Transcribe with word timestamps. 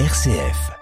RCF. 0.00 0.72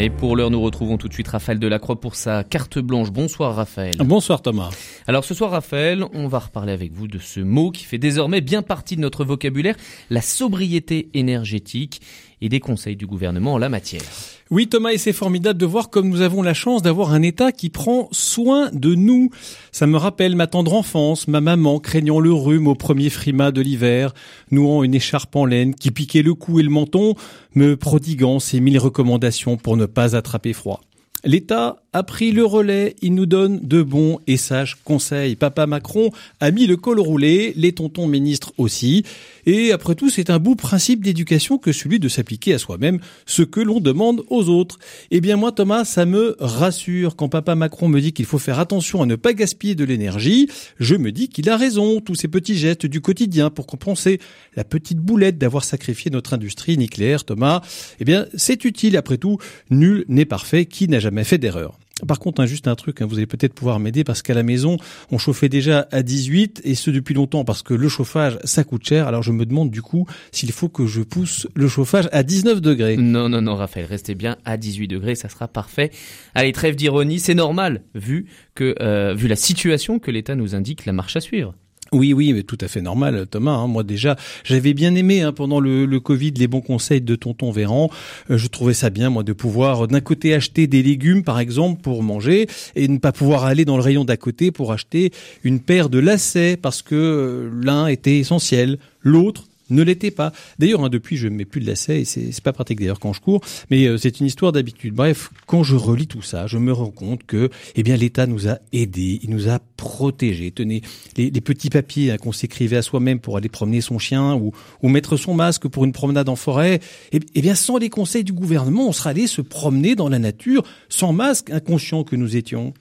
Et 0.00 0.10
pour 0.10 0.36
l'heure, 0.36 0.52
nous 0.52 0.60
retrouvons 0.60 0.96
tout 0.96 1.08
de 1.08 1.12
suite 1.12 1.26
Raphaël 1.26 1.58
Delacroix 1.58 1.98
pour 1.98 2.14
sa 2.14 2.44
carte 2.44 2.78
blanche. 2.78 3.10
Bonsoir 3.10 3.56
Raphaël. 3.56 3.96
Bonsoir 3.98 4.42
Thomas. 4.42 4.70
Alors 5.08 5.24
ce 5.24 5.34
soir 5.34 5.50
Raphaël, 5.50 6.04
on 6.14 6.28
va 6.28 6.38
reparler 6.38 6.72
avec 6.72 6.92
vous 6.92 7.08
de 7.08 7.18
ce 7.18 7.40
mot 7.40 7.72
qui 7.72 7.82
fait 7.82 7.98
désormais 7.98 8.42
bien 8.42 8.62
partie 8.62 8.94
de 8.94 9.00
notre 9.00 9.24
vocabulaire, 9.24 9.74
la 10.08 10.20
sobriété 10.20 11.08
énergétique 11.14 12.00
et 12.40 12.48
des 12.48 12.60
conseils 12.60 12.96
du 12.96 13.06
gouvernement 13.06 13.54
en 13.54 13.58
la 13.58 13.68
matière. 13.68 14.02
Oui 14.50 14.66
Thomas, 14.66 14.92
et 14.92 14.98
c'est 14.98 15.12
formidable 15.12 15.58
de 15.58 15.66
voir 15.66 15.90
comme 15.90 16.08
nous 16.08 16.22
avons 16.22 16.42
la 16.42 16.54
chance 16.54 16.82
d'avoir 16.82 17.12
un 17.12 17.22
État 17.22 17.52
qui 17.52 17.68
prend 17.68 18.08
soin 18.12 18.70
de 18.72 18.94
nous. 18.94 19.30
Ça 19.72 19.86
me 19.86 19.98
rappelle 19.98 20.36
ma 20.36 20.46
tendre 20.46 20.74
enfance, 20.74 21.28
ma 21.28 21.40
maman 21.40 21.80
craignant 21.80 22.20
le 22.20 22.32
rhume 22.32 22.66
au 22.66 22.74
premier 22.74 23.10
frima 23.10 23.50
de 23.50 23.60
l'hiver, 23.60 24.14
nouant 24.50 24.82
une 24.84 24.94
écharpe 24.94 25.36
en 25.36 25.44
laine 25.44 25.74
qui 25.74 25.90
piquait 25.90 26.22
le 26.22 26.34
cou 26.34 26.60
et 26.60 26.62
le 26.62 26.70
menton, 26.70 27.14
me 27.54 27.76
prodiguant 27.76 28.38
ses 28.38 28.60
mille 28.60 28.78
recommandations 28.78 29.56
pour 29.56 29.76
ne 29.76 29.86
pas 29.86 30.16
attraper 30.16 30.52
froid. 30.52 30.80
L'État 31.24 31.82
a 31.92 32.02
pris 32.04 32.30
le 32.30 32.44
relais, 32.44 32.94
il 33.02 33.14
nous 33.14 33.26
donne 33.26 33.60
de 33.60 33.82
bons 33.82 34.20
et 34.26 34.36
sages 34.36 34.76
conseils. 34.84 35.34
Papa 35.34 35.66
Macron 35.66 36.10
a 36.38 36.50
mis 36.50 36.66
le 36.66 36.76
col 36.76 37.00
roulé, 37.00 37.52
les 37.56 37.72
tontons 37.72 38.06
ministres 38.06 38.52
aussi. 38.56 39.04
Et 39.46 39.72
après 39.72 39.94
tout, 39.94 40.10
c'est 40.10 40.30
un 40.30 40.38
beau 40.38 40.54
principe 40.54 41.02
d'éducation 41.02 41.58
que 41.58 41.72
celui 41.72 41.98
de 41.98 42.08
s'appliquer 42.08 42.54
à 42.54 42.58
soi-même 42.58 43.00
ce 43.26 43.42
que 43.42 43.60
l'on 43.60 43.80
demande 43.80 44.22
aux 44.28 44.48
autres. 44.48 44.78
Eh 45.10 45.20
bien 45.20 45.36
moi, 45.36 45.50
Thomas, 45.50 45.84
ça 45.84 46.04
me 46.04 46.36
rassure. 46.38 47.16
Quand 47.16 47.28
papa 47.28 47.54
Macron 47.54 47.88
me 47.88 48.00
dit 48.00 48.12
qu'il 48.12 48.26
faut 48.26 48.38
faire 48.38 48.60
attention 48.60 49.02
à 49.02 49.06
ne 49.06 49.16
pas 49.16 49.32
gaspiller 49.32 49.74
de 49.74 49.84
l'énergie, 49.84 50.48
je 50.78 50.94
me 50.94 51.10
dis 51.10 51.28
qu'il 51.28 51.48
a 51.50 51.56
raison. 51.56 52.00
Tous 52.00 52.14
ces 52.14 52.28
petits 52.28 52.56
gestes 52.56 52.86
du 52.86 53.00
quotidien 53.00 53.50
pour 53.50 53.66
compenser 53.66 54.20
la 54.54 54.64
petite 54.64 54.98
boulette 54.98 55.38
d'avoir 55.38 55.64
sacrifié 55.64 56.10
notre 56.10 56.34
industrie 56.34 56.78
nucléaire, 56.78 57.24
Thomas, 57.24 57.62
eh 57.98 58.04
bien 58.04 58.26
c'est 58.36 58.64
utile. 58.64 58.96
Après 58.96 59.16
tout, 59.16 59.38
nul 59.70 60.04
n'est 60.08 60.26
parfait. 60.26 60.66
Qui 60.66 60.88
n'a 60.88 61.00
jamais 61.00 61.07
fait 61.24 61.38
d'erreur 61.38 61.78
par 62.06 62.20
contre, 62.20 62.40
hein, 62.40 62.46
juste 62.46 62.68
un 62.68 62.74
truc, 62.74 63.00
hein, 63.00 63.06
vous 63.06 63.16
allez 63.16 63.26
peut-être 63.26 63.54
pouvoir 63.54 63.80
m'aider 63.80 64.04
parce 64.04 64.22
qu'à 64.22 64.34
la 64.34 64.42
maison, 64.42 64.76
on 65.10 65.18
chauffait 65.18 65.48
déjà 65.48 65.88
à 65.90 66.02
18 66.02 66.60
et 66.64 66.74
ce 66.74 66.90
depuis 66.90 67.14
longtemps 67.14 67.44
parce 67.44 67.62
que 67.62 67.74
le 67.74 67.88
chauffage, 67.88 68.38
ça 68.44 68.64
coûte 68.64 68.86
cher. 68.86 69.08
Alors 69.08 69.22
je 69.22 69.32
me 69.32 69.44
demande 69.44 69.70
du 69.70 69.82
coup 69.82 70.06
s'il 70.30 70.52
faut 70.52 70.68
que 70.68 70.86
je 70.86 71.02
pousse 71.02 71.48
le 71.54 71.68
chauffage 71.68 72.08
à 72.12 72.22
19 72.22 72.60
degrés. 72.60 72.96
Non, 72.96 73.28
non, 73.28 73.40
non, 73.40 73.56
Raphaël, 73.56 73.86
restez 73.86 74.14
bien 74.14 74.36
à 74.44 74.56
18 74.56 74.88
degrés, 74.88 75.14
ça 75.14 75.28
sera 75.28 75.48
parfait. 75.48 75.90
Allez, 76.34 76.52
trêve 76.52 76.76
d'ironie, 76.76 77.18
c'est 77.18 77.34
normal 77.34 77.82
vu 77.94 78.26
euh, 78.60 79.14
vu 79.14 79.28
la 79.28 79.36
situation 79.36 79.98
que 79.98 80.10
l'État 80.10 80.34
nous 80.34 80.54
indique 80.54 80.86
la 80.86 80.92
marche 80.92 81.16
à 81.16 81.20
suivre. 81.20 81.54
Oui, 81.92 82.12
oui, 82.12 82.34
mais 82.34 82.42
tout 82.42 82.58
à 82.60 82.68
fait 82.68 82.82
normal, 82.82 83.26
Thomas. 83.30 83.52
Hein. 83.52 83.66
Moi 83.66 83.82
déjà, 83.82 84.16
j'avais 84.44 84.74
bien 84.74 84.94
aimé 84.94 85.22
hein, 85.22 85.32
pendant 85.32 85.58
le, 85.58 85.86
Covid 86.00 86.32
les 86.32 86.46
bons 86.46 86.60
conseils 86.60 87.00
de 87.00 87.14
Tonton 87.14 87.50
Véran. 87.50 87.90
Euh, 88.30 88.36
je 88.36 88.46
trouvais 88.48 88.74
ça 88.74 88.90
bien, 88.90 89.08
moi, 89.08 89.22
de 89.22 89.32
pouvoir 89.32 89.88
d'un 89.88 90.00
côté 90.00 90.34
acheter 90.34 90.66
des 90.66 90.82
légumes, 90.82 91.24
par 91.24 91.40
exemple, 91.40 91.80
pour 91.80 92.02
manger, 92.02 92.46
et 92.76 92.88
ne 92.88 92.98
pas 92.98 93.12
pouvoir 93.12 93.44
aller 93.44 93.64
dans 93.64 93.76
le 93.76 93.82
rayon 93.82 94.04
d'à 94.04 94.18
côté 94.18 94.50
pour 94.50 94.72
acheter 94.72 95.12
une 95.44 95.60
paire 95.60 95.88
de 95.88 95.98
lacets 95.98 96.58
parce 96.58 96.82
que 96.82 96.94
euh, 96.94 97.50
l'un 97.64 97.86
était 97.86 98.18
essentiel, 98.18 98.78
l'autre 99.02 99.44
ne 99.70 99.82
l'était 99.82 100.10
pas. 100.10 100.32
D'ailleurs, 100.58 100.84
hein, 100.84 100.88
depuis, 100.88 101.16
je 101.16 101.28
ne 101.28 101.34
mets 101.34 101.44
plus 101.44 101.60
de 101.60 101.66
lacets 101.66 102.00
et 102.00 102.04
c'est 102.04 102.40
pas 102.42 102.52
pratique 102.52 102.78
d'ailleurs 102.80 103.00
quand 103.00 103.12
je 103.12 103.20
cours, 103.20 103.40
mais 103.70 103.86
euh, 103.86 103.96
c'est 103.98 104.20
une 104.20 104.26
histoire 104.26 104.52
d'habitude. 104.52 104.94
Bref, 104.94 105.30
quand 105.46 105.62
je 105.62 105.76
relis 105.76 106.06
tout 106.06 106.22
ça, 106.22 106.46
je 106.46 106.58
me 106.58 106.72
rends 106.72 106.90
compte 106.90 107.24
que, 107.24 107.50
eh 107.74 107.82
bien, 107.82 107.96
l'État 107.96 108.26
nous 108.26 108.48
a 108.48 108.58
aidés, 108.72 109.20
il 109.22 109.30
nous 109.30 109.48
a 109.48 109.58
protégés. 109.76 110.50
Tenez, 110.50 110.82
les, 111.16 111.30
petits 111.40 111.70
papiers 111.70 112.10
hein, 112.10 112.16
qu'on 112.16 112.32
s'écrivait 112.32 112.76
à 112.76 112.82
soi-même 112.82 113.20
pour 113.20 113.36
aller 113.36 113.48
promener 113.48 113.80
son 113.80 113.98
chien 113.98 114.34
ou, 114.34 114.52
ou, 114.82 114.88
mettre 114.88 115.16
son 115.16 115.34
masque 115.34 115.68
pour 115.68 115.84
une 115.84 115.92
promenade 115.92 116.28
en 116.28 116.36
forêt, 116.36 116.80
eh, 117.12 117.20
eh, 117.34 117.42
bien, 117.42 117.54
sans 117.54 117.78
les 117.78 117.90
conseils 117.90 118.24
du 118.24 118.32
gouvernement, 118.32 118.88
on 118.88 118.92
serait 118.92 119.10
allé 119.10 119.26
se 119.26 119.40
promener 119.40 119.94
dans 119.94 120.08
la 120.08 120.18
nature 120.18 120.64
sans 120.88 121.12
masque, 121.12 121.50
inconscient 121.50 122.04
que 122.04 122.16
nous 122.16 122.36
étions. 122.36 122.74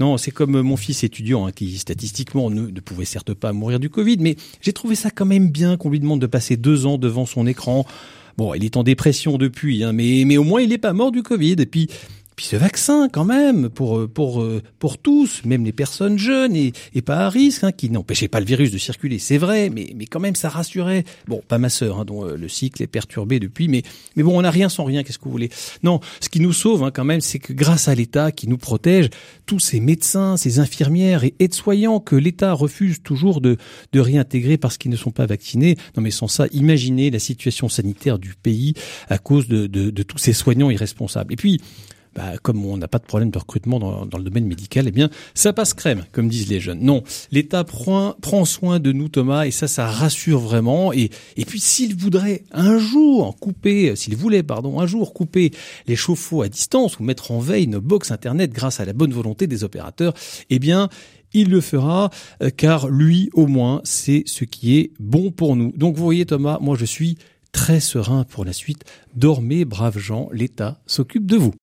Non, 0.00 0.16
c'est 0.16 0.30
comme 0.30 0.60
mon 0.60 0.76
fils 0.76 1.02
étudiant 1.02 1.46
hein, 1.46 1.52
qui 1.52 1.76
statistiquement 1.78 2.50
ne, 2.50 2.68
ne, 2.68 2.80
pouvait 2.80 3.04
certes 3.04 3.34
pas 3.34 3.52
mourir 3.52 3.80
du 3.80 3.90
Covid, 3.90 4.18
mais 4.20 4.36
j'ai 4.60 4.72
trouvé 4.72 4.94
ça 4.94 5.10
quand 5.10 5.26
même 5.26 5.50
bien 5.50 5.76
qu'on 5.76 5.90
lui 5.90 6.00
demande 6.00 6.20
de 6.20 6.26
passer 6.26 6.56
deux 6.56 6.86
ans 6.86 6.98
devant 6.98 7.26
son 7.26 7.46
écran. 7.46 7.84
Bon, 8.36 8.54
il 8.54 8.64
est 8.64 8.76
en 8.76 8.84
dépression 8.84 9.36
depuis, 9.36 9.82
hein, 9.82 9.92
mais, 9.92 10.22
mais 10.24 10.36
au 10.36 10.44
moins 10.44 10.60
il 10.60 10.68
n'est 10.68 10.78
pas 10.78 10.92
mort 10.92 11.10
du 11.10 11.24
Covid. 11.24 11.56
Et 11.58 11.66
puis 11.66 11.88
puis 12.38 12.46
ce 12.46 12.54
vaccin, 12.54 13.08
quand 13.12 13.24
même, 13.24 13.68
pour 13.68 13.98
euh, 13.98 14.06
pour 14.06 14.42
euh, 14.42 14.62
pour 14.78 14.96
tous, 14.96 15.44
même 15.44 15.64
les 15.64 15.72
personnes 15.72 16.18
jeunes 16.18 16.54
et, 16.54 16.72
et 16.94 17.02
pas 17.02 17.26
à 17.26 17.28
risque, 17.28 17.64
hein, 17.64 17.72
qui 17.72 17.90
n'empêchait 17.90 18.28
pas 18.28 18.38
le 18.38 18.46
virus 18.46 18.70
de 18.70 18.78
circuler, 18.78 19.18
c'est 19.18 19.38
vrai, 19.38 19.70
mais 19.70 19.92
mais 19.96 20.06
quand 20.06 20.20
même 20.20 20.36
ça 20.36 20.48
rassurait. 20.48 21.02
Bon, 21.26 21.42
pas 21.48 21.58
ma 21.58 21.68
sœur, 21.68 21.98
hein, 21.98 22.04
dont 22.04 22.24
euh, 22.24 22.36
le 22.36 22.48
cycle 22.48 22.80
est 22.80 22.86
perturbé 22.86 23.40
depuis, 23.40 23.66
mais 23.66 23.82
mais 24.14 24.22
bon, 24.22 24.38
on 24.38 24.42
n'a 24.42 24.52
rien 24.52 24.68
sans 24.68 24.84
rien. 24.84 25.02
Qu'est-ce 25.02 25.18
que 25.18 25.24
vous 25.24 25.32
voulez? 25.32 25.50
Non, 25.82 25.98
ce 26.20 26.28
qui 26.28 26.38
nous 26.38 26.52
sauve 26.52 26.84
hein, 26.84 26.92
quand 26.94 27.02
même, 27.02 27.20
c'est 27.20 27.40
que 27.40 27.52
grâce 27.52 27.88
à 27.88 27.96
l'État 27.96 28.30
qui 28.30 28.46
nous 28.46 28.56
protège, 28.56 29.10
tous 29.44 29.58
ces 29.58 29.80
médecins, 29.80 30.36
ces 30.36 30.60
infirmières 30.60 31.24
et 31.24 31.34
aides-soignants 31.40 31.98
que 31.98 32.14
l'État 32.14 32.52
refuse 32.52 33.02
toujours 33.02 33.40
de 33.40 33.56
de 33.92 33.98
réintégrer 33.98 34.58
parce 34.58 34.78
qu'ils 34.78 34.92
ne 34.92 34.96
sont 34.96 35.10
pas 35.10 35.26
vaccinés. 35.26 35.76
Non, 35.96 36.04
mais 36.04 36.12
sans 36.12 36.28
ça, 36.28 36.46
imaginez 36.52 37.10
la 37.10 37.18
situation 37.18 37.68
sanitaire 37.68 38.20
du 38.20 38.36
pays 38.40 38.74
à 39.08 39.18
cause 39.18 39.48
de 39.48 39.66
de, 39.66 39.90
de 39.90 40.02
tous 40.04 40.18
ces 40.18 40.32
soignants 40.32 40.70
irresponsables. 40.70 41.32
Et 41.32 41.36
puis 41.36 41.60
bah, 42.18 42.36
comme 42.42 42.66
on 42.66 42.76
n'a 42.76 42.88
pas 42.88 42.98
de 42.98 43.04
problème 43.04 43.30
de 43.30 43.38
recrutement 43.38 43.78
dans, 43.78 44.04
dans, 44.04 44.18
le 44.18 44.24
domaine 44.24 44.44
médical, 44.44 44.86
eh 44.88 44.90
bien, 44.90 45.08
ça 45.34 45.52
passe 45.52 45.72
crème, 45.72 46.04
comme 46.10 46.28
disent 46.28 46.48
les 46.48 46.58
jeunes. 46.58 46.80
Non, 46.80 47.04
l'État 47.30 47.62
prend, 47.62 48.16
prend 48.20 48.44
soin 48.44 48.80
de 48.80 48.90
nous, 48.90 49.08
Thomas, 49.08 49.46
et 49.46 49.52
ça, 49.52 49.68
ça 49.68 49.86
rassure 49.86 50.40
vraiment. 50.40 50.92
Et, 50.92 51.10
et 51.36 51.44
puis, 51.44 51.60
s'il 51.60 51.94
voudrait 51.94 52.42
un 52.50 52.76
jour 52.76 53.36
couper, 53.38 53.94
s'il 53.94 54.16
voulait, 54.16 54.42
pardon, 54.42 54.80
un 54.80 54.86
jour 54.86 55.14
couper 55.14 55.52
les 55.86 55.94
chauffe-eau 55.94 56.42
à 56.42 56.48
distance 56.48 56.98
ou 56.98 57.04
mettre 57.04 57.30
en 57.30 57.38
veille 57.38 57.68
nos 57.68 57.80
box 57.80 58.10
Internet 58.10 58.50
grâce 58.50 58.80
à 58.80 58.84
la 58.84 58.94
bonne 58.94 59.12
volonté 59.12 59.46
des 59.46 59.62
opérateurs, 59.62 60.12
eh 60.50 60.58
bien, 60.58 60.88
il 61.34 61.50
le 61.50 61.60
fera, 61.60 62.10
euh, 62.42 62.50
car 62.50 62.88
lui, 62.88 63.30
au 63.32 63.46
moins, 63.46 63.80
c'est 63.84 64.24
ce 64.26 64.42
qui 64.42 64.76
est 64.76 64.90
bon 64.98 65.30
pour 65.30 65.54
nous. 65.54 65.72
Donc, 65.76 65.94
vous 65.94 66.02
voyez, 66.02 66.26
Thomas, 66.26 66.58
moi, 66.60 66.76
je 66.76 66.84
suis 66.84 67.16
très 67.52 67.80
serein 67.80 68.24
pour 68.24 68.44
la 68.44 68.52
suite. 68.52 68.84
Dormez, 69.14 69.64
braves 69.64 69.98
gens, 69.98 70.28
l'État 70.32 70.80
s'occupe 70.86 71.26
de 71.26 71.36
vous. 71.36 71.54